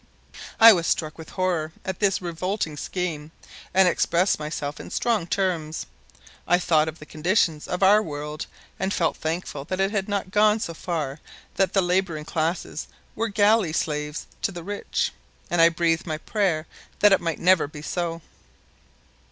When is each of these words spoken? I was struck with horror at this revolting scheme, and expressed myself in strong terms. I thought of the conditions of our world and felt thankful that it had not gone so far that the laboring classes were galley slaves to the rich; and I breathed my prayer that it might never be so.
I 0.59 0.73
was 0.73 0.87
struck 0.87 1.19
with 1.19 1.29
horror 1.29 1.73
at 1.85 1.99
this 1.99 2.23
revolting 2.23 2.75
scheme, 2.75 3.29
and 3.71 3.87
expressed 3.87 4.39
myself 4.39 4.79
in 4.79 4.89
strong 4.89 5.27
terms. 5.27 5.85
I 6.47 6.57
thought 6.57 6.87
of 6.87 6.97
the 6.97 7.05
conditions 7.05 7.67
of 7.67 7.83
our 7.83 8.01
world 8.01 8.47
and 8.79 8.91
felt 8.95 9.15
thankful 9.15 9.63
that 9.65 9.79
it 9.79 9.91
had 9.91 10.09
not 10.09 10.31
gone 10.31 10.59
so 10.59 10.73
far 10.73 11.19
that 11.53 11.73
the 11.73 11.83
laboring 11.83 12.25
classes 12.25 12.87
were 13.15 13.29
galley 13.29 13.73
slaves 13.73 14.25
to 14.41 14.51
the 14.51 14.63
rich; 14.63 15.11
and 15.51 15.61
I 15.61 15.69
breathed 15.69 16.07
my 16.07 16.17
prayer 16.17 16.65
that 17.01 17.13
it 17.13 17.21
might 17.21 17.37
never 17.39 17.67
be 17.67 17.83
so. 17.83 18.23